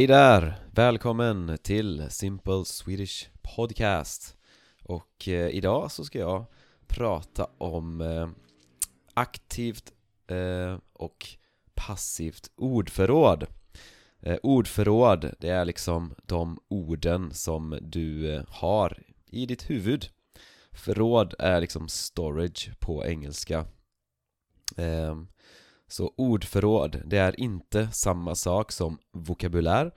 Hej 0.00 0.06
där! 0.06 0.54
Välkommen 0.70 1.58
till 1.62 2.06
Simple 2.10 2.64
Swedish 2.64 3.28
Podcast. 3.42 4.36
Och 4.82 5.28
eh, 5.28 5.48
idag 5.48 5.92
så 5.92 6.04
ska 6.04 6.18
jag 6.18 6.44
prata 6.86 7.46
om 7.58 8.00
eh, 8.00 8.28
aktivt 9.14 9.92
eh, 10.26 10.78
och 10.92 11.28
passivt 11.74 12.50
ordförråd. 12.56 13.46
Eh, 14.20 14.36
Ordförråd, 14.42 15.34
det 15.38 15.48
är 15.48 15.64
liksom 15.64 16.14
de 16.26 16.58
orden 16.68 17.34
som 17.34 17.78
du 17.82 18.34
eh, 18.34 18.42
har 18.48 19.02
i 19.26 19.46
ditt 19.46 19.70
huvud. 19.70 20.08
Förråd 20.72 21.34
är 21.38 21.60
liksom 21.60 21.88
storage 21.88 22.70
på 22.78 23.06
engelska. 23.06 23.66
Ehm, 24.76 25.28
så 25.90 26.12
ordförråd, 26.16 27.02
det 27.04 27.16
är 27.16 27.40
inte 27.40 27.88
samma 27.92 28.34
sak 28.34 28.72
som 28.72 28.98
vokabulär 29.12 29.92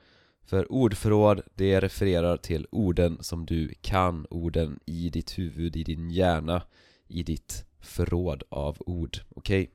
För 0.46 0.72
ordförråd, 0.72 1.42
det 1.56 1.80
refererar 1.80 2.38
till 2.38 2.68
orden 2.72 3.18
som 3.22 3.46
du 3.46 3.74
kan, 3.82 4.28
orden 4.30 4.80
i 4.86 5.10
ditt 5.10 5.38
huvud, 5.38 5.76
i 5.76 5.84
din 5.84 6.10
hjärna 6.10 6.62
I 7.08 7.24
ditt 7.24 7.66
förråd 7.82 8.44
av 8.50 8.78
ord, 8.80 9.18
okej? 9.36 9.72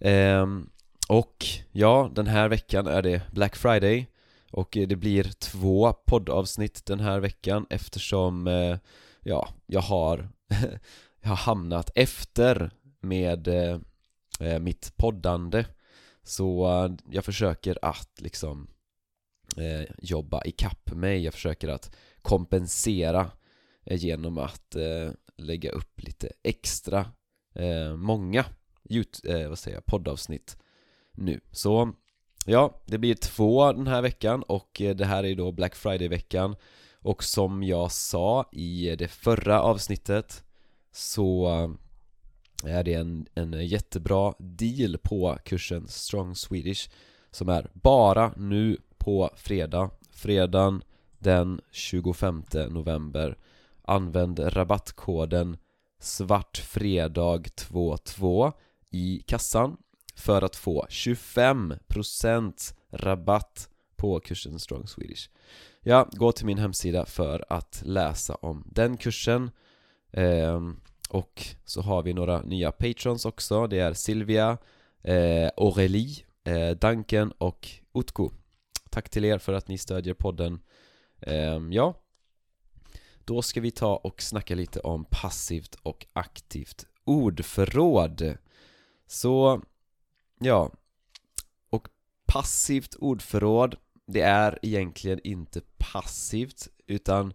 Ehm, 0.00 0.70
och 1.08 1.44
ja, 1.72 2.10
den 2.14 2.26
här 2.26 2.48
veckan 2.48 2.86
är 2.86 3.02
det 3.02 3.22
Black 3.32 3.56
Friday 3.56 4.06
Och 4.50 4.78
det 4.88 4.96
blir 4.96 5.24
två 5.24 5.92
poddavsnitt 5.92 6.86
den 6.86 7.00
här 7.00 7.20
veckan 7.20 7.66
eftersom, 7.70 8.46
eh, 8.46 8.78
ja, 9.20 9.48
jag 9.66 9.80
har 9.80 10.28
Jag 11.20 11.28
har 11.28 11.36
hamnat 11.36 11.90
efter 11.94 12.70
med 13.00 13.48
eh, 13.48 13.78
eh, 14.40 14.58
mitt 14.58 14.96
poddande. 14.96 15.64
Så 16.22 16.66
eh, 16.84 16.92
jag 17.10 17.24
försöker 17.24 17.78
att 17.82 18.20
liksom 18.20 18.66
eh, 19.56 19.88
jobba 19.98 20.44
ikapp 20.44 20.92
mig, 20.92 21.24
jag 21.24 21.34
försöker 21.34 21.68
att 21.68 21.96
kompensera 22.22 23.30
eh, 23.84 23.96
genom 23.96 24.38
att 24.38 24.76
eh, 24.76 25.10
lägga 25.36 25.70
upp 25.70 26.02
lite 26.02 26.32
extra 26.42 27.06
eh, 27.54 27.96
många 27.96 28.44
eh, 29.24 29.48
vad 29.48 29.58
säger 29.58 29.76
jag, 29.76 29.86
poddavsnitt 29.86 30.56
nu. 31.12 31.40
Så 31.50 31.92
ja, 32.46 32.82
det 32.86 32.98
blir 32.98 33.14
två 33.14 33.72
den 33.72 33.86
här 33.86 34.02
veckan 34.02 34.42
och 34.42 34.80
eh, 34.80 34.96
det 34.96 35.04
här 35.06 35.24
är 35.24 35.34
då 35.34 35.52
Black 35.52 35.74
Friday-veckan. 35.74 36.56
Och 36.94 37.24
som 37.24 37.62
jag 37.62 37.92
sa 37.92 38.48
i 38.52 38.96
det 38.96 39.08
förra 39.08 39.62
avsnittet 39.62 40.44
så 40.92 41.48
eh, 41.48 41.70
Eh, 42.66 42.76
är 42.76 42.84
det 42.84 42.94
en, 42.94 43.26
en 43.34 43.66
jättebra 43.66 44.34
deal 44.38 44.98
på 44.98 45.38
kursen 45.44 45.88
Strong 45.88 46.36
Swedish 46.36 46.90
som 47.30 47.48
är 47.48 47.70
bara 47.72 48.32
nu 48.36 48.78
på 48.98 49.30
fredag, 49.36 49.90
fredagen 50.10 50.82
den 51.18 51.60
25 51.70 52.44
november. 52.70 53.38
Använd 53.82 54.56
rabattkoden 54.56 55.56
svartfredag22 56.00 58.52
i 58.90 59.22
kassan 59.26 59.76
för 60.14 60.42
att 60.42 60.56
få 60.56 60.86
25% 60.88 62.74
rabatt 62.90 63.68
på 63.96 64.20
kursen 64.20 64.58
Strong 64.58 64.86
Swedish. 64.86 65.30
Ja, 65.80 66.08
gå 66.12 66.32
till 66.32 66.46
min 66.46 66.58
hemsida 66.58 67.06
för 67.06 67.44
att 67.48 67.82
läsa 67.84 68.34
om 68.34 68.64
den 68.66 68.96
kursen. 68.96 69.50
Eh, 70.10 70.60
och 71.08 71.46
så 71.64 71.80
har 71.80 72.02
vi 72.02 72.12
några 72.12 72.42
nya 72.42 72.72
patrons 72.72 73.24
också, 73.24 73.66
det 73.66 73.78
är 73.78 73.92
Silvia, 73.92 74.58
eh, 75.02 75.50
Aurelie, 75.56 76.24
eh, 76.44 76.70
Duncan 76.70 77.32
och 77.38 77.68
Utko 77.94 78.30
Tack 78.90 79.08
till 79.08 79.24
er 79.24 79.38
för 79.38 79.52
att 79.52 79.68
ni 79.68 79.78
stödjer 79.78 80.14
podden. 80.14 80.60
Eh, 81.20 81.60
Ja. 81.70 81.94
Då 83.24 83.42
ska 83.42 83.60
vi 83.60 83.70
ta 83.70 83.96
och 83.96 84.22
snacka 84.22 84.54
lite 84.54 84.80
om 84.80 85.06
passivt 85.10 85.74
och 85.74 86.06
aktivt 86.12 86.86
ordförråd. 87.04 88.36
Så, 89.06 89.62
ja. 90.40 90.70
Och 91.70 91.88
passivt 92.26 92.94
ordförråd 92.94 93.76
Det 94.06 94.20
är 94.20 94.58
egentligen 94.62 95.20
inte 95.24 95.60
passivt 95.78 96.68
utan 96.86 97.32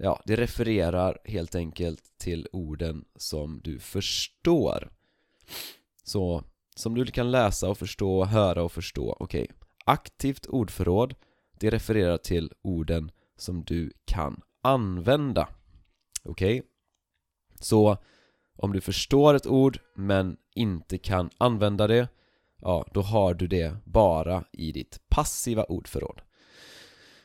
Ja, 0.00 0.22
det 0.24 0.36
refererar 0.36 1.18
helt 1.24 1.54
enkelt 1.54 2.18
till 2.18 2.48
orden 2.52 3.04
som 3.16 3.60
du 3.64 3.78
förstår 3.78 4.90
Så, 6.04 6.44
som 6.76 6.94
du 6.94 7.06
kan 7.06 7.30
läsa 7.30 7.70
och 7.70 7.78
förstå, 7.78 8.24
höra 8.24 8.62
och 8.62 8.72
förstå, 8.72 9.16
okej 9.20 9.42
okay. 9.42 9.56
Aktivt 9.84 10.46
ordförråd, 10.46 11.14
det 11.60 11.70
refererar 11.70 12.18
till 12.18 12.52
orden 12.62 13.10
som 13.36 13.64
du 13.64 13.92
kan 14.04 14.40
använda 14.62 15.48
Okej? 16.24 16.60
Okay? 16.60 16.70
Så, 17.60 17.96
om 18.56 18.72
du 18.72 18.80
förstår 18.80 19.34
ett 19.34 19.46
ord 19.46 19.78
men 19.94 20.36
inte 20.54 20.98
kan 20.98 21.30
använda 21.38 21.86
det 21.86 22.08
Ja, 22.60 22.86
då 22.92 23.00
har 23.00 23.34
du 23.34 23.46
det 23.46 23.76
bara 23.84 24.44
i 24.52 24.72
ditt 24.72 25.00
passiva 25.08 25.64
ordförråd 25.64 26.20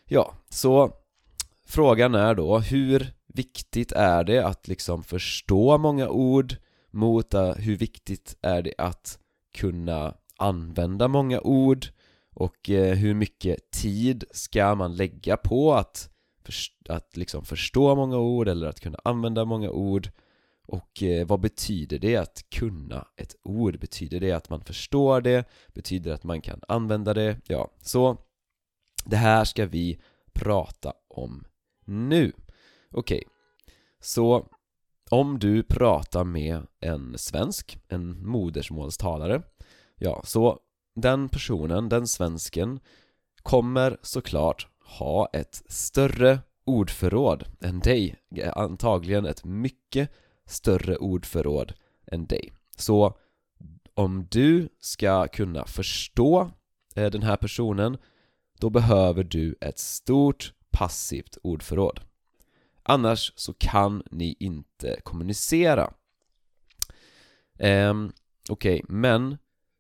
Ja, 0.06 0.34
så 0.50 1.03
Frågan 1.66 2.16
är 2.16 2.36
då, 2.36 2.60
hur 2.60 3.14
viktigt 3.28 3.92
är 3.92 4.24
det 4.24 4.46
att 4.46 4.68
liksom 4.68 5.04
förstå 5.04 5.78
många 5.78 6.10
ord 6.10 6.56
mot 6.92 7.34
eh, 7.34 7.54
hur 7.54 7.78
viktigt 7.78 8.38
är 8.42 8.62
det 8.62 8.74
att 8.78 9.20
kunna 9.54 10.16
använda 10.38 11.08
många 11.08 11.42
ord 11.42 11.86
och 12.34 12.70
eh, 12.70 12.96
hur 12.96 13.14
mycket 13.14 13.72
tid 13.72 14.24
ska 14.32 14.76
man 14.76 14.96
lägga 14.96 15.38
på 15.38 15.74
att, 15.74 16.10
att 16.90 17.18
liksom 17.18 17.46
förstå 17.46 17.96
många 17.96 18.18
ord 18.18 18.48
eller 18.48 18.68
att 18.68 18.80
kunna 18.80 19.00
använda 19.04 19.46
många 19.46 19.70
ord 19.70 20.10
och 20.66 21.04
eh, 21.04 21.28
vad 21.28 21.40
betyder 21.40 22.00
det 22.00 22.16
att 22.16 22.46
kunna 22.50 23.08
ett 23.16 23.36
ord? 23.44 23.80
Betyder 23.80 24.20
det 24.20 24.32
att 24.32 24.50
man 24.50 24.62
förstår 24.62 25.22
det? 25.22 25.46
Betyder 25.74 26.10
det 26.10 26.16
att 26.16 26.24
man 26.24 26.42
kan 26.42 26.62
använda 26.68 27.14
det? 27.14 27.38
Ja, 27.48 27.72
så 27.82 28.18
det 29.06 29.18
här 29.18 29.46
ska 29.46 29.66
vi 29.66 30.00
prata 30.34 30.94
om 31.08 31.46
nu. 31.86 32.32
Okej, 32.92 33.24
okay. 33.24 33.24
så 34.00 34.50
om 35.10 35.40
du 35.40 35.64
pratar 35.64 36.24
med 36.24 36.62
en 36.80 37.18
svensk, 37.18 37.78
en 37.88 38.28
modersmålstalare 38.28 39.42
Ja, 39.96 40.22
så 40.26 40.60
den 40.96 41.30
personen, 41.30 41.90
den 41.90 42.08
svensken 42.08 42.80
kommer 43.44 43.98
såklart 44.02 44.68
ha 44.80 45.30
ett 45.34 45.64
större 45.68 46.40
ordförråd 46.66 47.44
än 47.62 47.80
dig 47.80 48.16
Antagligen 48.54 49.26
ett 49.26 49.46
mycket 49.46 50.10
större 50.46 50.98
ordförråd 50.98 51.74
än 52.08 52.26
dig 52.26 52.54
Så 52.78 53.18
om 53.94 54.28
du 54.32 54.70
ska 54.80 55.28
kunna 55.28 55.66
förstå 55.66 56.52
eh, 56.96 57.12
den 57.12 57.24
här 57.24 57.38
personen 57.38 57.98
då 58.60 58.70
behöver 58.70 59.24
du 59.24 59.56
ett 59.62 59.80
stort 59.80 60.54
passivt 60.74 61.38
ordförråd. 61.44 62.00
Annars 62.84 63.34
så 63.36 63.54
kan 63.54 64.04
ni 64.12 64.36
inte 64.40 65.00
kommunicera. 65.04 65.94
Um, 67.60 68.14
Okej, 68.50 68.84
okay, 68.84 68.96
men 68.96 69.38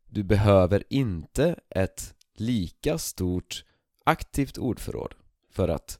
du 0.09 0.23
behöver 0.23 0.83
inte 0.89 1.59
ett 1.69 2.15
lika 2.33 2.97
stort 2.97 3.65
aktivt 4.03 4.57
ordförråd 4.57 5.15
för 5.49 5.67
att 5.69 5.99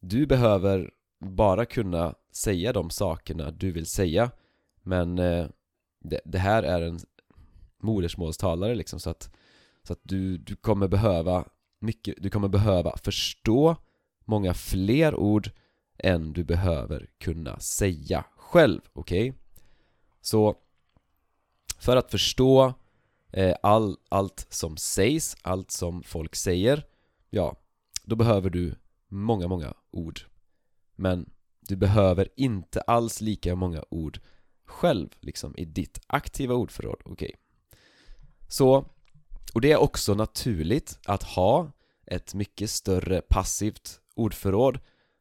du 0.00 0.26
behöver 0.26 0.90
bara 1.18 1.64
kunna 1.64 2.14
säga 2.32 2.72
de 2.72 2.90
sakerna 2.90 3.50
du 3.50 3.72
vill 3.72 3.86
säga 3.86 4.30
men 4.82 5.18
eh, 5.18 5.46
det, 6.00 6.20
det, 6.24 6.38
här 6.38 6.62
är 6.62 6.82
en 6.82 6.98
modersmålstalare 7.78 8.74
liksom 8.74 9.00
så 9.00 9.10
att, 9.10 9.30
så 9.82 9.92
att 9.92 10.00
du, 10.02 10.38
du 10.38 10.56
kommer 10.56 10.88
behöva 10.88 11.44
mycket, 11.82 12.14
du 12.18 12.30
kommer 12.30 12.48
behöva 12.48 12.96
förstå 12.96 13.76
många 14.24 14.54
fler 14.54 15.14
ord 15.14 15.50
än 15.98 16.32
du 16.32 16.44
behöver 16.44 17.10
kunna 17.18 17.60
säga 17.60 18.24
själv, 18.36 18.80
okej? 18.92 19.30
Okay? 19.30 19.40
Så 20.20 20.56
för 21.78 21.96
att 21.96 22.10
förstå 22.10 22.74
eh, 23.32 23.56
all, 23.62 23.96
allt 24.08 24.46
som 24.50 24.76
sägs, 24.76 25.36
allt 25.42 25.70
som 25.70 26.02
folk 26.02 26.36
säger 26.36 26.86
Ja, 27.30 27.56
då 28.04 28.16
behöver 28.16 28.50
du 28.50 28.74
många, 29.08 29.48
många 29.48 29.74
ord 29.90 30.20
Men 30.96 31.30
du 31.60 31.76
behöver 31.76 32.28
inte 32.36 32.80
alls 32.80 33.20
lika 33.20 33.54
många 33.56 33.84
ord 33.90 34.20
själv 34.64 35.08
liksom 35.20 35.54
i 35.56 35.64
ditt 35.64 36.00
aktiva 36.06 36.54
ordförråd, 36.54 37.00
okej? 37.04 37.12
Okay? 37.12 37.36
Så 38.48 38.86
och 39.54 39.60
det 39.60 39.72
är 39.72 39.76
också 39.76 40.14
naturligt 40.14 40.98
att 41.04 41.22
ha 41.22 41.72
ett 42.06 42.34
mycket 42.34 42.70
större 42.70 43.20
passivt 43.20 44.00
ordförråd 44.14 44.78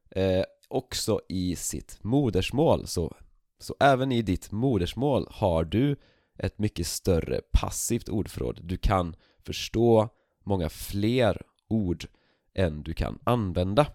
eh, 0.09 0.43
också 0.67 1.21
i 1.29 1.55
sitt 1.55 1.99
modersmål 2.01 2.87
så, 2.87 3.15
så 3.59 3.75
även 3.79 4.11
i 4.11 4.21
ditt 4.21 4.51
modersmål 4.51 5.27
har 5.29 5.63
du 5.63 5.95
ett 6.37 6.59
mycket 6.59 6.87
större 6.87 7.41
passivt 7.51 8.09
ordförråd 8.09 8.59
Du 8.63 8.77
kan 8.77 9.15
förstå 9.39 10.09
många 10.43 10.69
fler 10.69 11.41
ord 11.67 12.05
än 12.53 12.83
du 12.83 12.93
kan 12.93 13.19
använda. 13.23 13.85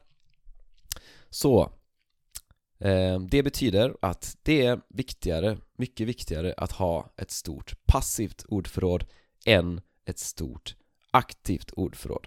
Så 1.30 1.72
eh, 2.78 3.20
det 3.20 3.42
betyder 3.42 3.96
att 4.02 4.36
det 4.42 4.66
är 4.66 4.80
viktigare, 4.88 5.58
mycket 5.76 6.08
viktigare 6.08 6.54
att 6.56 6.72
ha 6.72 7.12
ett 7.16 7.30
stort 7.30 7.86
passivt 7.86 8.44
ordförråd 8.48 9.04
än 9.46 9.80
ett 10.06 10.18
stort 10.18 10.76
aktivt 11.10 11.70
ordförråd. 11.72 12.26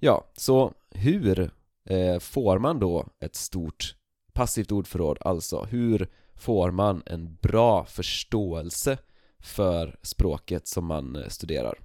Ja, 0.00 0.26
så 0.36 0.74
hur 0.90 1.50
eh, 1.84 2.18
får 2.18 2.58
man 2.58 2.78
då 2.78 3.06
ett 3.20 3.36
stort 3.36 3.94
passivt 4.32 4.72
ordförråd? 4.72 5.18
Alltså, 5.20 5.64
hur 5.64 6.08
får 6.34 6.70
man 6.70 7.02
en 7.06 7.34
bra 7.42 7.84
förståelse 7.84 8.98
för 9.38 9.98
språket 10.02 10.66
som 10.66 10.86
man 10.86 11.16
eh, 11.16 11.28
studerar? 11.28 11.78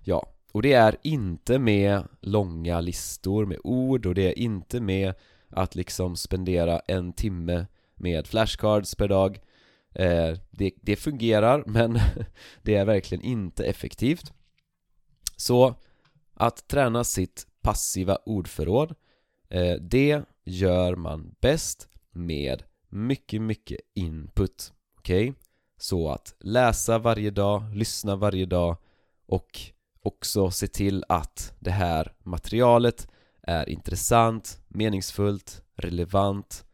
Ja, 0.00 0.26
och 0.52 0.62
det 0.62 0.72
är 0.72 0.96
inte 1.02 1.58
med 1.58 2.08
långa 2.20 2.80
listor 2.80 3.46
med 3.46 3.58
ord 3.64 4.06
och 4.06 4.14
det 4.14 4.22
är 4.22 4.38
inte 4.38 4.80
med 4.80 5.14
att 5.48 5.74
liksom 5.74 6.16
spendera 6.16 6.80
en 6.86 7.12
timme 7.12 7.66
med 7.94 8.26
flashcards 8.26 8.94
per 8.94 9.08
dag 9.08 9.40
Eh, 9.94 10.38
det, 10.50 10.72
det 10.82 10.96
fungerar 10.96 11.64
men 11.66 11.98
det 12.62 12.74
är 12.74 12.84
verkligen 12.84 13.24
inte 13.24 13.64
effektivt 13.64 14.32
Så 15.36 15.74
att 16.34 16.68
träna 16.68 17.04
sitt 17.04 17.46
passiva 17.60 18.18
ordförråd 18.26 18.94
eh, 19.48 19.74
Det 19.74 20.22
gör 20.44 20.96
man 20.96 21.34
bäst 21.40 21.88
med 22.10 22.62
mycket, 22.88 23.42
mycket 23.42 23.80
input 23.94 24.72
Okej? 24.98 25.30
Okay? 25.30 25.42
Så 25.80 26.10
att 26.10 26.34
läsa 26.40 26.98
varje 26.98 27.30
dag, 27.30 27.74
lyssna 27.74 28.16
varje 28.16 28.46
dag 28.46 28.76
och 29.26 29.60
också 30.02 30.50
se 30.50 30.66
till 30.66 31.04
att 31.08 31.54
det 31.58 31.70
här 31.70 32.12
materialet 32.22 33.08
är 33.42 33.68
intressant, 33.68 34.60
meningsfullt, 34.68 35.62
relevant 35.76 36.64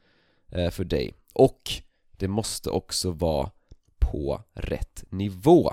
eh, 0.49 0.71
för 0.71 0.85
dig 0.85 1.15
och 1.33 1.84
det 2.17 2.29
måste 2.29 2.71
också 2.71 3.11
vara 3.11 3.51
på 3.99 4.43
rätt 4.53 5.05
nivå. 5.09 5.73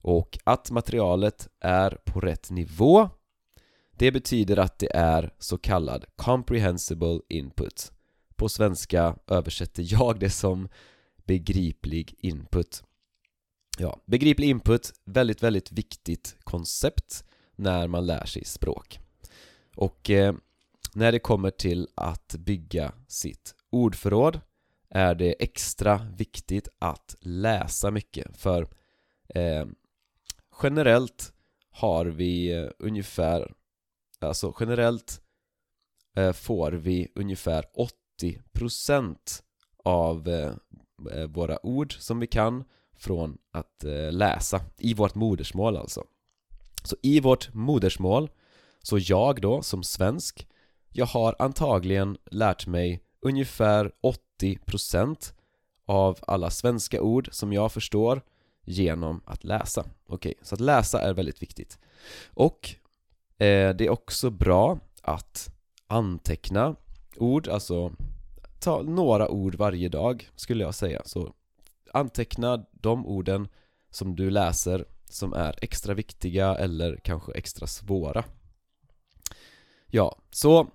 Och 0.00 0.38
att 0.44 0.70
materialet 0.70 1.48
är 1.60 1.98
på 2.04 2.20
rätt 2.20 2.50
nivå 2.50 3.10
det 3.98 4.12
betyder 4.12 4.56
att 4.56 4.78
det 4.78 4.96
är 4.96 5.34
så 5.38 5.58
kallad 5.58 6.04
comprehensible 6.16 7.20
input. 7.28 7.92
På 8.36 8.48
svenska 8.48 9.16
översätter 9.26 9.84
jag 9.86 10.20
det 10.20 10.30
som 10.30 10.68
begriplig 11.26 12.14
input. 12.18 12.82
Ja, 13.78 14.00
begriplig 14.06 14.48
input, 14.48 14.92
väldigt, 15.04 15.42
väldigt 15.42 15.72
viktigt 15.72 16.36
koncept 16.44 17.24
när 17.56 17.88
man 17.88 18.06
lär 18.06 18.24
sig 18.24 18.44
språk. 18.44 19.00
Och 19.76 20.10
eh, 20.10 20.34
när 20.94 21.12
det 21.12 21.18
kommer 21.18 21.50
till 21.50 21.88
att 21.94 22.34
bygga 22.38 22.92
sitt 23.08 23.54
ordförråd 23.70 24.40
är 24.90 25.14
det 25.14 25.42
extra 25.42 26.06
viktigt 26.16 26.68
att 26.78 27.16
läsa 27.20 27.90
mycket 27.90 28.36
för 28.36 28.68
eh, 29.28 29.66
generellt 30.62 31.32
har 31.70 32.06
vi 32.06 32.52
eh, 32.52 32.70
ungefär 32.78 33.54
alltså 34.20 34.54
generellt 34.60 35.20
eh, 36.16 36.32
får 36.32 36.72
vi 36.72 37.12
ungefär 37.14 37.64
80% 38.20 39.16
av 39.84 40.28
eh, 40.28 40.52
eh, 41.12 41.26
våra 41.28 41.66
ord 41.66 41.96
som 41.98 42.20
vi 42.20 42.26
kan 42.26 42.64
från 42.96 43.38
att 43.50 43.84
eh, 43.84 44.12
läsa 44.12 44.60
i 44.78 44.94
vårt 44.94 45.14
modersmål 45.14 45.76
alltså. 45.76 46.04
Så 46.84 46.96
i 47.02 47.20
vårt 47.20 47.54
modersmål 47.54 48.30
så 48.82 48.98
jag 48.98 49.40
då, 49.40 49.62
som 49.62 49.82
svensk, 49.82 50.46
jag 50.92 51.06
har 51.06 51.36
antagligen 51.38 52.18
lärt 52.30 52.66
mig 52.66 53.00
ungefär 53.20 53.92
80% 54.40 55.32
av 55.86 56.18
alla 56.26 56.50
svenska 56.50 57.02
ord 57.02 57.28
som 57.32 57.52
jag 57.52 57.72
förstår 57.72 58.22
genom 58.64 59.20
att 59.24 59.44
läsa. 59.44 59.80
Okej, 59.80 60.30
okay, 60.30 60.34
så 60.42 60.54
att 60.54 60.60
läsa 60.60 61.00
är 61.00 61.14
väldigt 61.14 61.42
viktigt. 61.42 61.78
Och 62.26 62.74
eh, 63.38 63.74
det 63.76 63.86
är 63.86 63.90
också 63.90 64.30
bra 64.30 64.78
att 65.02 65.54
anteckna 65.86 66.76
ord, 67.16 67.48
alltså 67.48 67.92
ta 68.60 68.82
några 68.82 69.28
ord 69.28 69.54
varje 69.54 69.88
dag 69.88 70.28
skulle 70.36 70.64
jag 70.64 70.74
säga. 70.74 71.02
Så 71.04 71.34
anteckna 71.92 72.66
de 72.72 73.06
orden 73.06 73.48
som 73.90 74.16
du 74.16 74.30
läser 74.30 74.84
som 75.04 75.32
är 75.32 75.54
extra 75.62 75.94
viktiga 75.94 76.56
eller 76.56 76.96
kanske 76.96 77.32
extra 77.32 77.66
svåra. 77.66 78.24
Ja, 79.86 80.16
så 80.30 80.70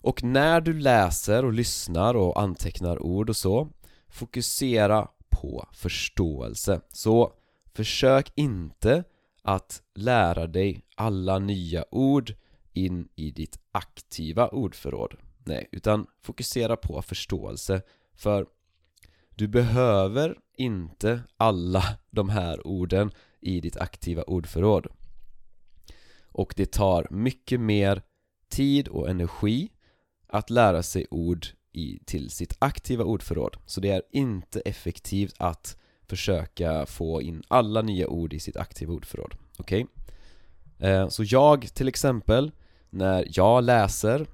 och 0.00 0.22
när 0.22 0.60
du 0.60 0.78
läser 0.78 1.44
och 1.44 1.52
lyssnar 1.52 2.14
och 2.14 2.40
antecknar 2.40 3.02
ord 3.02 3.30
och 3.30 3.36
så 3.36 3.68
Fokusera 4.08 5.08
på 5.28 5.68
förståelse. 5.72 6.80
Så 6.88 7.32
försök 7.74 8.32
inte 8.34 9.04
att 9.42 9.82
lära 9.94 10.46
dig 10.46 10.84
alla 10.94 11.38
nya 11.38 11.84
ord 11.90 12.34
in 12.72 13.08
i 13.14 13.30
ditt 13.30 13.58
aktiva 13.72 14.48
ordförråd. 14.48 15.14
Nej, 15.44 15.68
utan 15.72 16.06
fokusera 16.20 16.76
på 16.76 17.02
förståelse. 17.02 17.82
För 18.14 18.46
du 19.34 19.48
behöver 19.48 20.38
inte 20.56 21.20
alla 21.36 21.84
de 22.10 22.28
här 22.28 22.66
orden 22.66 23.10
i 23.40 23.60
ditt 23.60 23.76
aktiva 23.76 24.22
ordförråd. 24.22 24.86
Och 26.22 26.54
det 26.56 26.72
tar 26.72 27.06
mycket 27.10 27.60
mer 27.60 28.02
tid 28.48 28.88
och 28.88 29.08
energi 29.08 29.70
att 30.28 30.50
lära 30.50 30.82
sig 30.82 31.06
ord 31.10 31.46
i, 31.72 31.98
till 32.04 32.30
sitt 32.30 32.56
aktiva 32.58 33.04
ordförråd 33.04 33.56
så 33.66 33.80
det 33.80 33.90
är 33.90 34.02
inte 34.12 34.60
effektivt 34.60 35.34
att 35.38 35.76
försöka 36.06 36.86
få 36.86 37.22
in 37.22 37.42
alla 37.48 37.82
nya 37.82 38.08
ord 38.08 38.32
i 38.32 38.40
sitt 38.40 38.56
aktiva 38.56 38.92
ordförråd 38.92 39.34
Okej? 39.58 39.86
Okay? 40.78 40.90
Eh, 40.90 41.08
så 41.08 41.24
jag 41.24 41.74
till 41.74 41.88
exempel, 41.88 42.52
när 42.90 43.26
jag 43.30 43.64
läser 43.64 44.26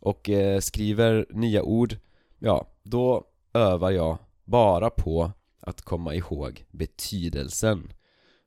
och 0.00 0.28
eh, 0.28 0.60
skriver 0.60 1.26
nya 1.30 1.62
ord 1.62 1.96
Ja, 2.38 2.68
då 2.82 3.24
övar 3.54 3.90
jag 3.90 4.18
bara 4.44 4.90
på 4.90 5.32
att 5.60 5.82
komma 5.82 6.14
ihåg 6.14 6.64
betydelsen 6.70 7.92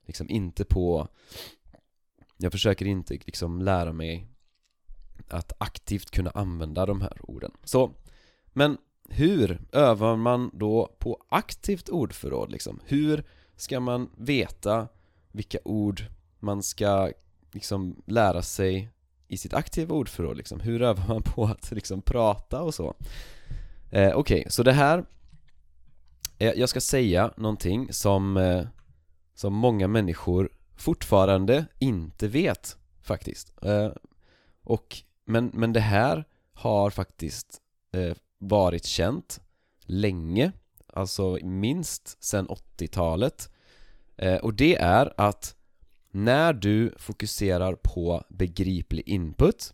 Liksom 0.05 0.29
inte 0.29 0.65
på 0.65 1.07
Jag 2.37 2.51
försöker 2.51 2.85
inte 2.85 3.13
liksom 3.13 3.61
lära 3.61 3.93
mig 3.93 4.27
att 5.29 5.53
aktivt 5.57 6.11
kunna 6.11 6.29
använda 6.29 6.85
de 6.85 7.01
här 7.01 7.17
orden. 7.21 7.51
Så, 7.63 7.91
men 8.53 8.77
hur 9.09 9.61
övar 9.71 10.15
man 10.15 10.51
då 10.53 10.95
på 10.99 11.23
aktivt 11.29 11.89
ordförråd 11.89 12.51
liksom? 12.51 12.79
Hur 12.85 13.23
ska 13.55 13.79
man 13.79 14.09
veta 14.17 14.87
vilka 15.31 15.57
ord 15.63 16.05
man 16.39 16.63
ska 16.63 17.11
liksom 17.51 18.01
lära 18.05 18.41
sig 18.41 18.89
i 19.27 19.37
sitt 19.37 19.53
aktiva 19.53 19.95
ordförråd 19.95 20.37
liksom? 20.37 20.59
Hur 20.59 20.81
övar 20.81 21.07
man 21.07 21.21
på 21.21 21.45
att 21.45 21.71
liksom 21.71 22.01
prata 22.01 22.61
och 22.61 22.73
så? 22.73 22.95
Eh, 23.91 24.11
Okej, 24.11 24.39
okay, 24.39 24.45
så 24.47 24.63
det 24.63 24.71
här 24.71 25.05
eh, 26.37 26.51
Jag 26.51 26.69
ska 26.69 26.81
säga 26.81 27.33
någonting 27.37 27.93
som 27.93 28.37
eh, 28.37 28.63
Som 29.33 29.53
många 29.53 29.87
människor 29.87 30.49
fortfarande 30.75 31.65
inte 31.79 32.27
vet 32.27 32.77
faktiskt 33.01 33.53
eh, 33.63 33.91
Och 34.63 35.03
men, 35.31 35.51
men 35.53 35.73
det 35.73 35.79
här 35.79 36.25
har 36.53 36.89
faktiskt 36.89 37.61
eh, 37.91 38.15
varit 38.37 38.85
känt 38.85 39.41
länge 39.85 40.51
Alltså 40.93 41.37
minst 41.43 42.23
sedan 42.23 42.47
80-talet 42.47 43.49
eh, 44.17 44.35
Och 44.35 44.53
det 44.53 44.75
är 44.75 45.13
att 45.17 45.55
när 46.11 46.53
du 46.53 46.93
fokuserar 46.97 47.75
på 47.75 48.23
begriplig 48.29 49.07
input 49.07 49.73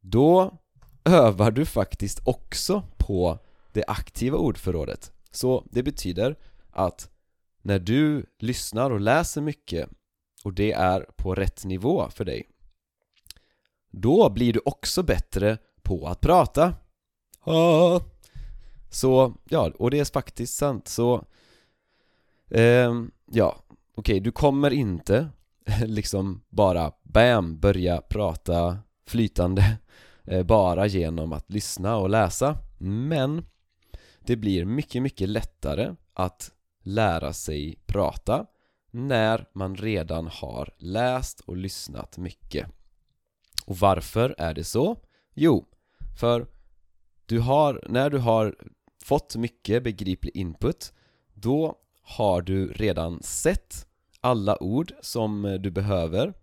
Då 0.00 0.58
övar 1.04 1.50
du 1.50 1.66
faktiskt 1.66 2.20
också 2.24 2.82
på 2.96 3.38
det 3.72 3.84
aktiva 3.86 4.38
ordförrådet. 4.38 5.12
Så 5.30 5.68
det 5.70 5.82
betyder 5.82 6.36
att 6.70 7.10
när 7.62 7.78
du 7.78 8.26
lyssnar 8.38 8.90
och 8.90 9.00
läser 9.00 9.40
mycket 9.40 9.88
och 10.44 10.52
det 10.54 10.72
är 10.72 11.00
på 11.16 11.34
rätt 11.34 11.64
nivå 11.64 12.08
för 12.10 12.24
dig 12.24 12.46
då 13.90 14.30
blir 14.30 14.52
du 14.52 14.60
också 14.64 15.02
bättre 15.02 15.58
på 15.82 16.06
att 16.06 16.20
prata 16.20 16.74
ah. 17.40 18.00
Så, 18.90 19.34
ja, 19.48 19.72
och 19.78 19.90
det 19.90 19.98
är 19.98 20.12
faktiskt 20.12 20.56
sant, 20.56 20.88
så 20.88 21.24
eh, 22.50 22.94
Ja, 23.30 23.56
okej, 23.68 23.72
okay, 23.96 24.20
du 24.20 24.32
kommer 24.32 24.70
inte 24.70 25.28
liksom 25.86 26.42
bara 26.48 26.92
BAM 27.02 27.60
börja 27.60 28.00
prata 28.00 28.78
flytande 29.06 29.78
eh, 30.24 30.42
bara 30.42 30.86
genom 30.86 31.32
att 31.32 31.50
lyssna 31.50 31.96
och 31.96 32.10
läsa 32.10 32.58
Men 32.78 33.46
det 34.20 34.36
blir 34.36 34.64
mycket, 34.64 35.02
mycket 35.02 35.28
lättare 35.28 35.94
att 36.14 36.52
lära 36.82 37.32
sig 37.32 37.78
prata 37.86 38.46
när 38.90 39.46
man 39.52 39.76
redan 39.76 40.26
har 40.26 40.74
läst 40.78 41.40
och 41.40 41.56
lyssnat 41.56 42.18
mycket. 42.18 42.66
Och 43.68 43.76
varför 43.76 44.34
är 44.38 44.54
det 44.54 44.64
så? 44.64 44.96
Jo, 45.34 45.66
för 46.20 46.46
du 47.26 47.40
har, 47.40 47.84
när 47.88 48.10
du 48.10 48.18
har 48.18 48.56
fått 49.04 49.36
mycket 49.36 49.84
begriplig 49.84 50.36
input 50.36 50.92
då 51.34 51.78
har 52.02 52.42
du 52.42 52.72
redan 52.72 53.22
sett 53.22 53.86
alla 54.20 54.62
ord 54.62 54.92
som 55.00 55.44
eh, 55.44 55.54
du 55.54 55.70
behöver. 55.70 56.34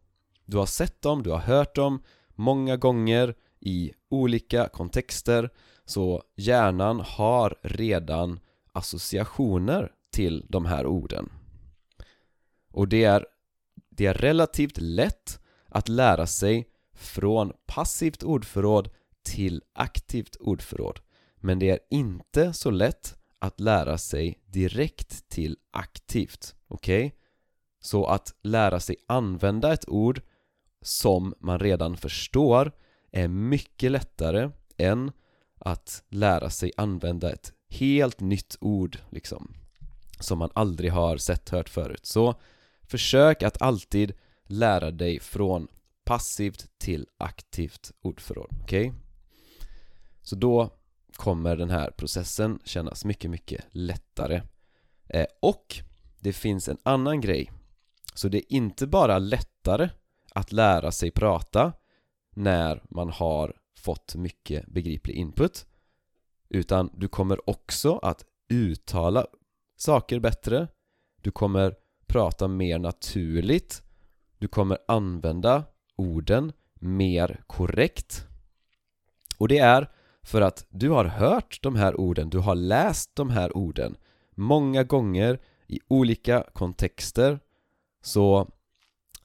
Du 0.46 0.58
har 0.58 0.66
sett 0.66 1.02
dem, 1.02 1.24
du 1.24 1.30
har 1.30 1.40
hört 1.40 1.76
dem 1.76 2.04
många 2.36 2.78
gånger 2.78 3.36
i 3.60 3.92
olika 4.10 4.68
kontexter. 4.68 5.50
Så 5.86 6.24
hjärnan 6.36 7.00
har 7.00 7.56
redan 7.62 8.40
associationer 8.72 9.92
till 10.12 10.46
de 10.50 10.66
här 10.66 10.86
orden. 10.86 11.30
Och 12.72 12.88
det 12.88 13.04
är, 13.04 13.26
det 13.90 14.06
är 14.06 14.14
relativt 14.14 14.78
lätt 14.78 15.40
att 15.70 15.90
lära 15.90 16.28
sig 16.28 16.70
från 16.96 17.54
passivt 17.66 18.24
ordförråd 18.24 18.90
till 19.24 19.62
aktivt 19.74 20.36
ordförråd 20.36 21.00
men 21.46 21.60
det 21.60 21.70
är 21.70 21.80
inte 21.90 22.54
så 22.54 22.72
lätt 22.72 23.18
att 23.40 23.60
lära 23.60 23.98
sig 23.98 24.40
direkt 24.46 25.30
till 25.30 25.58
aktivt, 25.72 26.56
okej? 26.68 27.06
Okay? 27.06 27.20
Så 27.82 28.06
att 28.06 28.34
lära 28.44 28.80
sig 28.80 28.96
använda 29.08 29.74
ett 29.74 29.90
ord 29.90 30.22
som 30.82 31.34
man 31.40 31.60
redan 31.60 31.98
förstår 31.98 32.72
är 33.12 33.28
mycket 33.28 33.92
lättare 33.92 34.50
än 34.78 35.12
att 35.60 36.04
lära 36.10 36.50
sig 36.50 36.72
använda 36.78 37.34
ett 37.34 37.54
helt 37.70 38.20
nytt 38.20 38.58
ord 38.62 38.98
liksom 39.10 39.54
som 40.20 40.40
man 40.40 40.50
aldrig 40.54 40.92
har 40.92 41.18
sett 41.18 41.50
hört 41.50 41.70
förut 41.70 42.06
så 42.06 42.36
försök 42.84 43.44
att 43.44 43.62
alltid 43.62 44.14
lära 44.44 44.92
dig 44.92 45.20
från 45.20 45.68
passivt 46.06 46.66
till 46.78 47.08
aktivt 47.18 47.92
ordförråd, 48.02 48.50
okej? 48.64 48.90
Okay? 48.90 49.02
Så 50.22 50.36
då 50.36 50.70
kommer 51.16 51.56
den 51.56 51.70
här 51.70 51.92
processen 51.92 52.60
kännas 52.64 53.06
mycket, 53.06 53.32
mycket 53.32 53.66
lättare 53.72 54.42
eh, 55.10 55.26
och 55.42 55.76
det 56.20 56.34
finns 56.34 56.70
en 56.70 56.78
annan 56.84 57.22
grej 57.22 57.52
så 58.14 58.28
det 58.28 58.38
är 58.38 58.54
inte 58.54 58.88
bara 58.88 59.20
lättare 59.20 59.90
att 60.32 60.52
lära 60.52 60.92
sig 60.92 61.12
prata 61.12 61.74
när 62.36 62.84
man 62.90 63.10
har 63.10 63.58
fått 63.78 64.16
mycket 64.16 64.68
begriplig 64.68 65.16
input 65.16 65.66
utan 66.50 66.90
du 66.94 67.08
kommer 67.08 67.50
också 67.50 67.98
att 67.98 68.26
uttala 68.50 69.26
saker 69.76 70.20
bättre 70.20 70.68
du 71.22 71.32
kommer 71.32 71.76
prata 72.08 72.48
mer 72.48 72.80
naturligt 72.80 73.84
du 74.38 74.48
kommer 74.48 74.78
använda 74.88 75.64
orden 75.96 76.54
mer 76.74 77.44
korrekt. 77.48 78.28
Och 79.38 79.48
det 79.48 79.58
är 79.58 79.92
för 80.24 80.42
att 80.42 80.66
du 80.70 80.90
har 80.90 81.06
hört 81.06 81.60
de 81.62 81.76
här 81.76 82.00
orden, 82.00 82.30
du 82.30 82.40
har 82.40 82.56
läst 82.56 83.16
de 83.16 83.30
här 83.30 83.58
orden 83.58 83.96
många 84.32 84.84
gånger 84.84 85.40
i 85.68 85.80
olika 85.88 86.44
kontexter 86.54 87.40
så 88.02 88.52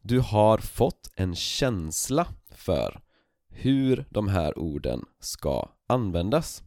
du 0.02 0.20
har 0.20 0.58
fått 0.58 1.10
en 1.16 1.34
känsla 1.34 2.26
för 2.50 3.00
hur 3.48 4.04
de 4.10 4.28
här 4.28 4.58
orden 4.58 5.04
ska 5.20 5.68
användas. 5.86 6.62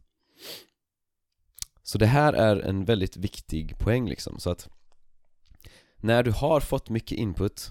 Så 1.82 1.98
det 1.98 2.06
här 2.06 2.32
är 2.32 2.56
en 2.56 2.84
väldigt 2.84 3.16
viktig 3.16 3.78
poäng 3.78 4.08
liksom 4.08 4.38
så 4.38 4.50
att 4.50 4.68
när 5.96 6.22
du 6.22 6.30
har 6.30 6.60
fått 6.60 6.90
mycket 6.90 7.18
input 7.18 7.70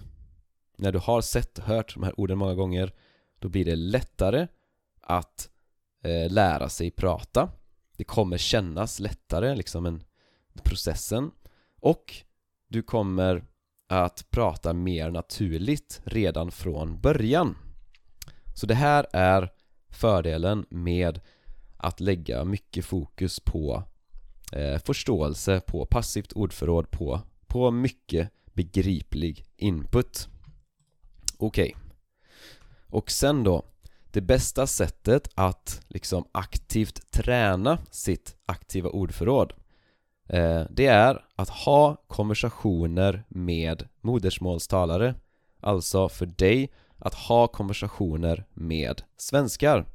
när 0.76 0.92
du 0.92 0.98
har 0.98 1.20
sett 1.20 1.58
och 1.58 1.64
hört 1.64 1.94
de 1.94 2.02
här 2.02 2.20
orden 2.20 2.38
många 2.38 2.54
gånger 2.54 2.92
då 3.38 3.48
blir 3.48 3.64
det 3.64 3.76
lättare 3.76 4.46
att 5.00 5.50
eh, 6.04 6.32
lära 6.32 6.68
sig 6.68 6.90
prata. 6.90 7.50
Det 7.96 8.04
kommer 8.04 8.38
kännas 8.38 9.00
lättare 9.00 9.54
liksom 9.54 9.86
en 9.86 10.02
processen. 10.62 11.30
Och 11.80 12.14
du 12.68 12.82
kommer 12.82 13.44
att 13.88 14.30
prata 14.30 14.72
mer 14.72 15.10
naturligt 15.10 16.00
redan 16.04 16.50
från 16.50 17.00
början. 17.00 17.56
Så 18.54 18.66
det 18.66 18.74
här 18.74 19.06
är 19.12 19.50
fördelen 19.88 20.66
med 20.70 21.20
att 21.76 22.00
lägga 22.00 22.44
mycket 22.44 22.84
fokus 22.84 23.40
på 23.40 23.82
eh, 24.52 24.78
förståelse, 24.78 25.60
på 25.60 25.86
passivt 25.86 26.32
ordförråd, 26.32 26.90
på, 26.90 27.20
på 27.46 27.70
mycket 27.70 28.30
begriplig 28.52 29.44
input. 29.56 30.28
Okej. 31.38 31.74
Okay. 31.76 31.84
Och 32.88 33.10
sen 33.10 33.44
då 33.44 33.62
Det 34.10 34.20
bästa 34.20 34.66
sättet 34.66 35.28
att 35.34 35.80
liksom 35.88 36.24
aktivt 36.32 37.10
träna 37.10 37.78
sitt 37.90 38.36
aktiva 38.46 38.88
ordförråd 38.90 39.52
eh, 40.28 40.62
Det 40.70 40.86
är 40.86 41.24
att 41.36 41.48
ha 41.48 41.96
konversationer 42.06 43.24
med 43.28 43.88
modersmålstalare. 44.00 45.14
Alltså 45.60 46.08
för 46.08 46.26
dig 46.26 46.72
att 46.98 47.14
ha 47.14 47.46
konversationer 47.46 48.44
med 48.54 49.02
svenskar. 49.16 49.86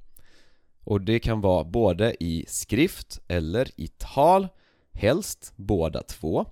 Och 0.84 1.01
det 1.01 1.19
kan 1.19 1.41
vara 1.41 1.63
både 1.63 2.24
i 2.24 2.46
skrift 2.48 3.19
eller 3.27 3.81
i 3.81 3.88
tal 3.88 4.48
Helst 4.91 5.53
båda 5.55 6.03
två. 6.03 6.46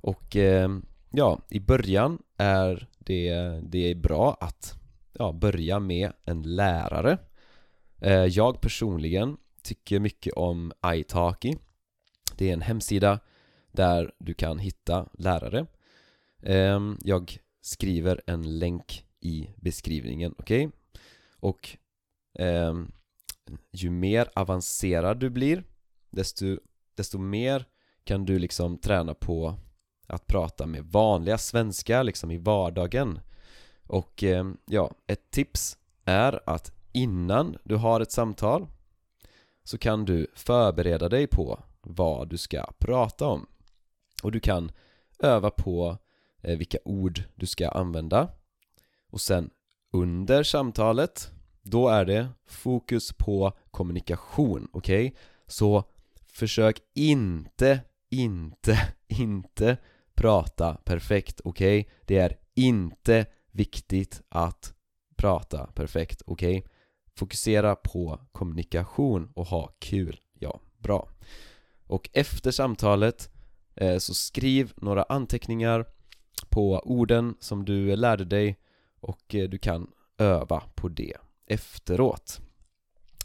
Och 0.00 0.36
eh, 0.36 0.68
ja, 1.10 1.40
i 1.48 1.60
början 1.60 2.18
är 2.36 2.88
det, 3.04 3.60
det 3.62 3.90
är 3.90 3.94
bra 3.94 4.36
att 4.40 4.74
ja, 5.12 5.32
börja 5.32 5.80
med 5.80 6.12
en 6.24 6.42
lärare 6.42 7.18
eh, 8.00 8.24
Jag 8.24 8.60
personligen 8.60 9.36
tycker 9.62 10.00
mycket 10.00 10.34
om 10.34 10.72
italki 10.94 11.56
Det 12.36 12.48
är 12.48 12.52
en 12.52 12.62
hemsida 12.62 13.20
där 13.72 14.12
du 14.18 14.34
kan 14.34 14.58
hitta 14.58 15.08
lärare 15.12 15.66
ehm, 16.42 16.98
Jag 17.04 17.38
skriver 17.60 18.22
en 18.26 18.58
länk 18.58 19.04
i 19.20 19.50
beskrivningen, 19.56 20.34
okej? 20.38 20.66
Okay? 20.66 20.78
Och 21.40 21.76
eh, 22.38 22.74
ju 23.72 23.90
mer 23.90 24.28
avancerad 24.34 25.20
du 25.20 25.30
blir 25.30 25.64
desto, 26.10 26.58
desto 26.94 27.18
mer 27.18 27.64
kan 28.04 28.24
du 28.24 28.38
liksom 28.38 28.78
träna 28.78 29.14
på 29.14 29.54
att 30.10 30.26
prata 30.26 30.66
med 30.66 30.84
vanliga 30.84 31.38
svenskar 31.38 32.04
liksom 32.04 32.30
i 32.30 32.38
vardagen 32.38 33.20
och 33.86 34.24
eh, 34.24 34.50
ja, 34.66 34.90
ett 35.06 35.30
tips 35.30 35.78
är 36.04 36.40
att 36.46 36.72
innan 36.92 37.56
du 37.64 37.76
har 37.76 38.00
ett 38.00 38.12
samtal 38.12 38.66
så 39.64 39.78
kan 39.78 40.04
du 40.04 40.26
förbereda 40.34 41.08
dig 41.08 41.26
på 41.26 41.60
vad 41.80 42.28
du 42.28 42.38
ska 42.38 42.66
prata 42.78 43.26
om 43.26 43.46
och 44.22 44.32
du 44.32 44.40
kan 44.40 44.72
öva 45.18 45.50
på 45.50 45.98
eh, 46.40 46.58
vilka 46.58 46.78
ord 46.84 47.22
du 47.34 47.46
ska 47.46 47.68
använda 47.68 48.28
och 49.10 49.20
sen 49.20 49.50
under 49.92 50.42
samtalet 50.42 51.30
då 51.62 51.88
är 51.88 52.04
det 52.04 52.28
fokus 52.46 53.12
på 53.12 53.52
kommunikation, 53.70 54.68
okej? 54.72 55.06
Okay? 55.06 55.18
Så 55.46 55.84
försök 56.26 56.82
inte, 56.94 57.80
inte, 58.10 58.94
inte 59.08 59.76
prata 60.20 60.74
perfekt, 60.84 61.40
okej? 61.44 61.80
Okay? 61.80 61.92
Det 62.04 62.18
är 62.18 62.36
inte 62.54 63.26
viktigt 63.50 64.22
att 64.28 64.74
prata 65.16 65.66
perfekt, 65.66 66.22
okej? 66.26 66.58
Okay? 66.58 66.70
Fokusera 67.16 67.76
på 67.76 68.20
kommunikation 68.32 69.32
och 69.34 69.46
ha 69.46 69.74
kul, 69.78 70.20
ja, 70.38 70.60
bra 70.78 71.08
Och 71.86 72.10
efter 72.12 72.50
samtalet 72.50 73.30
eh, 73.74 73.98
så 73.98 74.14
skriv 74.14 74.72
några 74.76 75.02
anteckningar 75.02 75.84
på 76.48 76.78
orden 76.84 77.34
som 77.40 77.64
du 77.64 77.96
lärde 77.96 78.24
dig 78.24 78.58
och 79.00 79.34
eh, 79.34 79.48
du 79.48 79.58
kan 79.58 79.90
öva 80.18 80.62
på 80.74 80.88
det 80.88 81.16
efteråt 81.46 82.40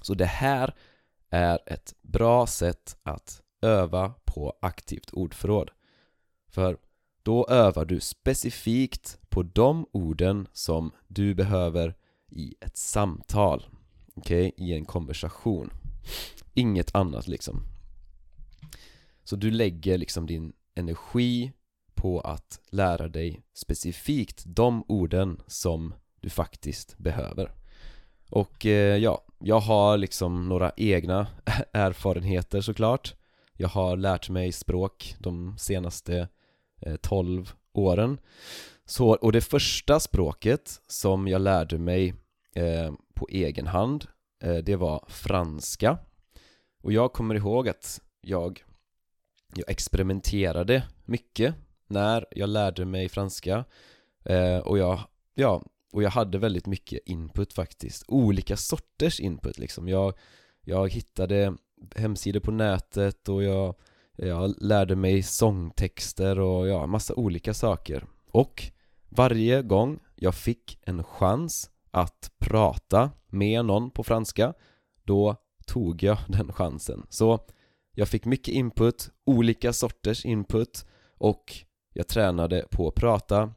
Så 0.02 0.14
det 0.14 0.26
här 0.26 0.76
är 1.30 1.60
ett 1.66 1.94
bra 2.02 2.48
sätt 2.48 2.98
att 3.04 3.42
öva 3.62 4.14
på 4.26 4.58
aktivt 4.62 5.14
ordförråd 5.14 5.72
För 6.48 6.78
då 7.26 7.48
övar 7.50 7.86
du 7.86 8.00
specifikt 8.00 9.20
på 9.30 9.44
de 9.44 9.86
orden 9.92 10.48
som 10.54 10.92
du 11.08 11.36
behöver 11.36 11.96
i 12.30 12.56
ett 12.62 12.78
samtal 12.78 13.66
Okej, 14.16 14.48
okay? 14.56 14.68
i 14.68 14.74
en 14.74 14.86
konversation. 14.86 15.70
Inget 16.54 16.96
annat 16.96 17.28
liksom. 17.28 17.62
Så 19.24 19.36
du 19.36 19.52
lägger 19.52 19.98
liksom 19.98 20.26
din 20.26 20.54
energi 20.76 21.52
på 21.94 22.20
att 22.20 22.60
lära 22.70 23.08
dig 23.08 23.42
specifikt 23.54 24.44
de 24.46 24.84
orden 24.88 25.42
som 25.48 25.94
du 26.20 26.30
faktiskt 26.30 26.98
behöver. 26.98 27.52
Och 28.30 28.66
eh, 28.66 28.98
ja, 28.98 29.26
jag 29.40 29.60
har 29.60 29.98
liksom 29.98 30.50
några 30.50 30.72
egna 30.78 31.28
erfarenheter 31.74 32.62
såklart. 32.62 33.16
Jag 33.54 33.70
har 33.70 33.98
lärt 33.98 34.30
mig 34.30 34.52
språk 34.52 35.16
de 35.20 35.58
senaste 35.58 36.28
Eh, 36.86 36.96
12 36.96 37.54
åren. 37.74 38.18
Så, 38.86 39.10
och 39.10 39.32
det 39.32 39.42
första 39.42 40.00
språket 40.00 40.82
som 40.88 41.28
jag 41.28 41.42
lärde 41.42 41.78
mig 41.78 42.14
eh, 42.56 42.94
på 43.14 43.28
egen 43.30 43.68
hand 43.68 44.06
eh, 44.44 44.58
Det 44.58 44.76
var 44.76 45.06
franska. 45.08 45.98
Och 46.84 46.94
jag 46.94 47.14
kommer 47.14 47.36
ihåg 47.36 47.70
att 47.70 48.02
jag, 48.22 48.64
jag 49.56 49.70
experimenterade 49.70 50.84
mycket 51.06 51.56
när 51.88 52.26
jag 52.32 52.50
lärde 52.50 52.86
mig 52.86 53.10
franska 53.10 53.66
eh, 54.26 54.58
Och 54.58 54.78
jag, 54.78 55.00
ja, 55.34 55.64
och 55.92 56.04
jag 56.04 56.10
hade 56.10 56.38
väldigt 56.38 56.68
mycket 56.68 57.00
input 57.06 57.54
faktiskt. 57.54 58.04
Olika 58.08 58.58
sorters 58.58 59.20
input 59.20 59.58
liksom. 59.58 59.88
Jag, 59.88 60.14
jag 60.62 60.94
hittade 60.94 61.54
hemsidor 61.96 62.40
på 62.40 62.52
nätet 62.52 63.30
och 63.30 63.44
jag, 63.44 63.76
jag 64.16 64.56
lärde 64.62 64.96
mig 64.96 65.24
sångtexter 65.24 66.40
och 66.40 66.68
ja, 66.68 66.86
massa 66.86 67.16
olika 67.16 67.54
saker. 67.54 68.06
Och 68.32 68.64
varje 69.10 69.62
gång 69.62 70.00
jag 70.16 70.36
fick 70.36 70.80
en 70.82 71.04
chans 71.04 71.70
att 71.92 72.32
prata 72.40 73.12
med 73.28 73.66
någon 73.66 73.92
på 73.92 74.04
franska 74.04 74.54
Då 75.04 75.36
tog 75.66 76.04
jag 76.04 76.18
den 76.28 76.54
chansen. 76.54 77.06
Så 77.10 77.40
jag 77.92 78.08
fick 78.08 78.26
mycket 78.26 78.54
input, 78.54 79.10
olika 79.26 79.74
sorters 79.74 80.26
input 80.26 80.86
och 81.18 81.54
jag 81.94 82.08
tränade 82.08 82.66
på 82.72 82.88
att 82.88 82.96
prata 82.96 83.54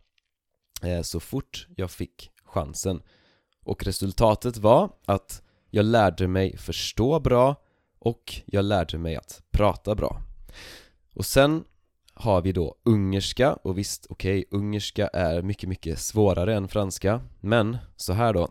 eh, 0.83 1.03
så 1.03 1.21
fort 1.21 1.67
jag 1.77 1.91
fick 1.91 2.31
chansen. 2.45 3.03
Och 3.65 3.85
resultatet 3.85 4.57
var 4.57 4.91
att 5.07 5.43
jag 5.71 5.85
lärde 5.85 6.29
mig 6.29 6.57
förstå 6.57 7.21
bra 7.21 7.57
och 7.99 8.41
jag 8.47 8.65
lärde 8.65 8.99
mig 8.99 9.17
att 9.17 9.43
prata 9.51 9.95
bra. 9.95 10.28
Och 11.15 11.27
sen 11.27 11.65
har 12.15 12.43
vi 12.43 12.53
då 12.53 12.75
ungerska 12.83 13.53
och 13.55 13.79
visst, 13.79 14.07
okej, 14.11 14.45
okay, 14.49 14.59
ungerska 14.59 15.09
är 15.09 15.43
mycket, 15.43 15.69
mycket 15.69 15.99
svårare 15.99 16.57
än 16.57 16.69
franska 16.69 17.21
Men 17.41 17.79
så 17.97 18.13
här 18.13 18.33
då. 18.33 18.49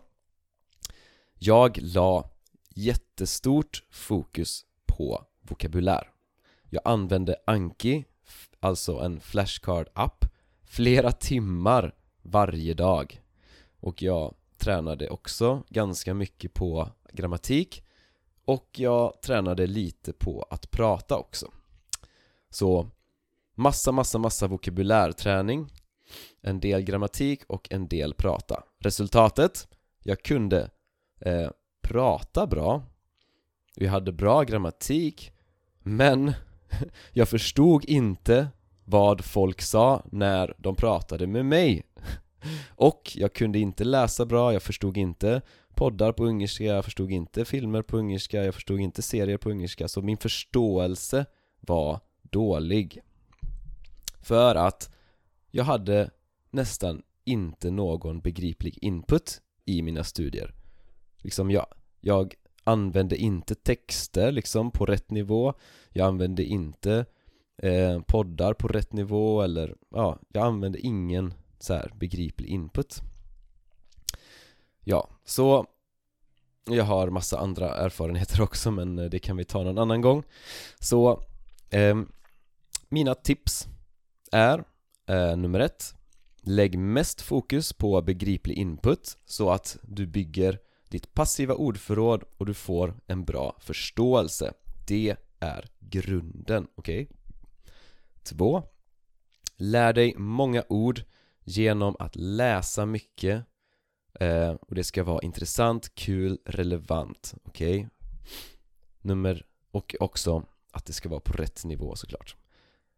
Jag 1.34 1.78
la 1.82 2.30
jättestort 2.68 3.84
fokus 3.90 4.64
på 4.86 5.24
vokabulär. 5.42 6.10
Jag 6.70 6.82
använde 6.84 7.36
Anki, 7.46 8.04
alltså 8.60 8.98
en 8.98 9.20
flashcard-app 9.20 10.24
Flera 10.68 11.12
timmar 11.12 11.94
varje 12.22 12.74
dag. 12.74 13.22
Och 13.80 14.02
jag 14.02 14.34
tränade 14.58 15.08
också 15.08 15.62
ganska 15.68 16.14
mycket 16.14 16.54
på 16.54 16.88
grammatik 17.12 17.84
Och 18.44 18.68
jag 18.72 19.22
tränade 19.22 19.66
lite 19.66 20.12
på 20.12 20.46
att 20.50 20.70
prata 20.70 21.16
också. 21.16 21.52
Så 22.50 22.90
Massa, 23.54 23.92
massa, 23.92 24.18
massa 24.18 24.46
vokabulärträning 24.46 25.72
En 26.42 26.60
del 26.60 26.82
grammatik 26.82 27.42
och 27.46 27.68
en 27.70 27.88
del 27.88 28.14
prata. 28.14 28.62
Resultatet? 28.78 29.68
Jag 30.02 30.22
kunde 30.22 30.70
eh, 31.20 31.50
prata 31.82 32.46
bra. 32.46 32.82
Vi 33.76 33.86
hade 33.86 34.12
bra 34.12 34.42
grammatik 34.42 35.32
Men 35.82 36.32
jag 37.12 37.28
förstod 37.28 37.84
inte 37.84 38.48
vad 38.84 39.24
folk 39.24 39.62
sa 39.62 40.02
när 40.12 40.54
de 40.58 40.76
pratade 40.76 41.26
med 41.26 41.46
mig. 41.46 41.82
Och 42.68 43.12
jag 43.14 43.32
kunde 43.32 43.58
inte 43.58 43.84
läsa 43.84 44.26
bra, 44.26 44.52
jag 44.52 44.62
förstod 44.62 44.96
inte 44.96 45.42
poddar 45.74 46.12
på 46.12 46.24
ungerska, 46.24 46.64
jag 46.64 46.84
förstod 46.84 47.10
inte 47.10 47.44
filmer 47.44 47.82
på 47.82 47.96
ungerska, 47.96 48.44
jag 48.44 48.54
förstod 48.54 48.80
inte 48.80 49.02
serier 49.02 49.36
på 49.36 49.50
ungerska 49.50 49.88
Så 49.88 50.02
min 50.02 50.16
förståelse 50.16 51.26
var 51.60 52.00
dålig. 52.30 53.00
För 54.20 54.54
att 54.54 54.90
jag 55.50 55.64
hade 55.64 56.10
nästan 56.50 57.02
inte 57.24 57.70
någon 57.70 58.20
begriplig 58.20 58.78
input 58.82 59.40
i 59.64 59.82
mina 59.82 60.04
studier. 60.04 60.54
Liksom 61.16 61.50
jag, 61.50 61.66
jag 62.00 62.34
använde 62.64 63.16
inte 63.16 63.54
texter 63.54 64.32
liksom 64.32 64.70
på 64.70 64.86
rätt 64.86 65.10
nivå. 65.10 65.54
Jag 65.90 66.06
använde 66.06 66.44
inte 66.44 67.06
eh, 67.56 68.00
poddar 68.00 68.54
på 68.54 68.68
rätt 68.68 68.92
nivå 68.92 69.42
eller 69.42 69.74
ja, 69.90 70.18
jag 70.32 70.46
använde 70.46 70.78
ingen 70.78 71.34
så 71.58 71.74
här 71.74 71.92
begriplig 71.94 72.48
input. 72.48 73.02
Ja, 74.84 75.08
så 75.24 75.66
jag 76.64 76.84
har 76.84 77.10
massa 77.10 77.38
andra 77.38 77.74
erfarenheter 77.76 78.42
också 78.42 78.70
men 78.70 78.96
det 78.96 79.18
kan 79.18 79.36
vi 79.36 79.44
ta 79.44 79.62
någon 79.62 79.78
annan 79.78 80.00
gång. 80.00 80.22
Så 80.80 81.22
eh, 81.70 81.96
mina 82.88 83.14
tips 83.14 83.68
är 84.32 84.64
eh, 85.06 85.36
nummer 85.36 85.60
ett 85.60 85.94
Lägg 86.42 86.78
mest 86.78 87.20
fokus 87.20 87.72
på 87.72 88.02
begriplig 88.02 88.58
input 88.58 89.16
så 89.26 89.50
att 89.50 89.78
du 89.82 90.06
bygger 90.06 90.58
ditt 90.88 91.14
passiva 91.14 91.54
ordförråd 91.54 92.24
och 92.36 92.46
du 92.46 92.54
får 92.54 92.94
en 93.06 93.24
bra 93.24 93.56
förståelse 93.60 94.52
Det 94.86 95.16
är 95.40 95.68
grunden, 95.80 96.68
okej? 96.74 97.02
Okay? 97.02 97.16
Två 98.22 98.62
Lär 99.56 99.92
dig 99.92 100.14
många 100.16 100.64
ord 100.68 101.02
genom 101.44 101.96
att 101.98 102.16
läsa 102.16 102.86
mycket 102.86 103.44
eh, 104.20 104.50
och 104.50 104.74
det 104.74 104.84
ska 104.84 105.04
vara 105.04 105.22
intressant, 105.22 105.94
kul, 105.94 106.38
relevant, 106.44 107.34
okej? 107.44 107.78
Okay? 107.78 107.88
Nummer, 109.00 109.46
och 109.70 109.94
också 110.00 110.46
att 110.72 110.86
det 110.86 110.92
ska 110.92 111.08
vara 111.08 111.20
på 111.20 111.32
rätt 111.32 111.64
nivå 111.64 111.96
såklart 111.96 112.36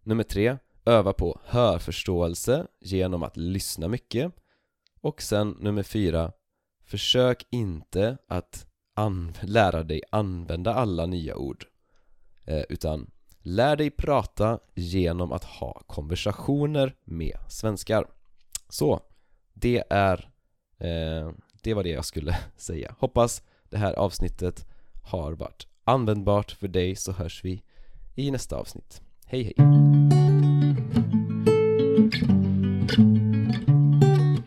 Nummer 0.02 0.24
tre 0.24 0.56
Öva 0.84 1.12
på 1.12 1.40
hörförståelse 1.44 2.66
genom 2.80 3.22
att 3.22 3.36
lyssna 3.36 3.88
mycket. 3.88 4.32
Och 5.00 5.22
sen 5.22 5.56
nummer 5.60 5.82
fyra 5.82 6.32
Försök 6.84 7.46
inte 7.50 8.18
att 8.28 8.66
lära 9.40 9.82
dig 9.82 10.02
använda 10.10 10.74
alla 10.74 11.06
nya 11.06 11.36
ord. 11.36 11.64
Eh, 12.44 12.62
utan 12.68 13.10
lär 13.38 13.76
dig 13.76 13.90
prata 13.90 14.58
genom 14.74 15.32
att 15.32 15.44
ha 15.44 15.82
konversationer 15.86 16.94
med 17.04 17.36
svenskar. 17.48 18.06
Så, 18.68 19.00
det 19.52 19.84
är 19.90 20.30
eh, 20.78 21.32
det 21.62 21.74
var 21.74 21.82
det 21.82 21.90
jag 21.90 22.04
skulle 22.04 22.38
säga. 22.56 22.94
Hoppas 22.98 23.42
det 23.68 23.78
här 23.78 23.92
avsnittet 23.92 24.66
har 25.02 25.32
varit 25.32 25.66
användbart 25.84 26.50
för 26.50 26.68
dig 26.68 26.96
så 26.96 27.12
hörs 27.12 27.44
vi 27.44 27.62
i 28.14 28.30
nästa 28.30 28.56
avsnitt. 28.56 29.02
Hej 29.32 29.44
hej! 29.44 30.19